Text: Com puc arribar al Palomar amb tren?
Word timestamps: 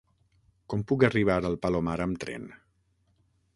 Com 0.73 0.81
puc 0.91 1.05
arribar 1.09 1.35
al 1.51 1.59
Palomar 1.67 1.99
amb 2.07 2.19
tren? 2.25 2.51